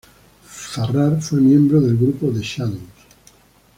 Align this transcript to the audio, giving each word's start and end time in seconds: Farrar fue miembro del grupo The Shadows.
Farrar 0.45 1.21
fue 1.21 1.39
miembro 1.41 1.79
del 1.79 1.95
grupo 1.95 2.31
The 2.31 2.41
Shadows. 2.41 2.79